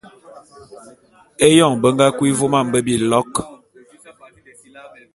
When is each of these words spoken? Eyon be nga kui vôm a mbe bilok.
Eyon 1.47 1.73
be 1.81 1.87
nga 1.93 2.07
kui 2.17 2.31
vôm 2.39 2.53
a 2.59 2.61
mbe 2.67 2.79
bilok. 2.87 3.33